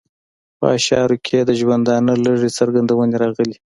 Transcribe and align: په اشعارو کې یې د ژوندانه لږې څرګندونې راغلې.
په 0.59 0.65
اشعارو 0.77 1.17
کې 1.25 1.33
یې 1.39 1.41
د 1.49 1.51
ژوندانه 1.59 2.13
لږې 2.25 2.49
څرګندونې 2.57 3.15
راغلې. 3.23 3.55